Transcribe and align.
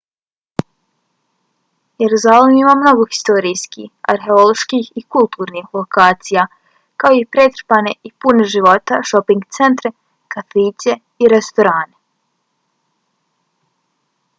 jeruzalem 2.03 2.53
ima 2.61 2.73
mnogo 2.79 3.03
historijskih 3.09 3.91
arheoloških 4.13 4.89
i 5.01 5.05
kulturnih 5.17 5.69
lokacija 5.79 6.47
kao 7.03 7.19
i 7.19 7.23
pretrpane 7.37 7.93
i 8.11 8.13
pune 8.25 8.49
života 8.57 9.01
šoping 9.13 9.47
centre 9.61 9.93
kafiće 10.37 10.99
i 11.27 11.33
restorane 11.39 11.99